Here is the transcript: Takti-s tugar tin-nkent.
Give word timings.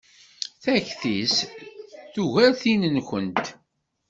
Takti-s 0.63 1.35
tugar 2.13 2.51
tin-nkent. 2.61 3.45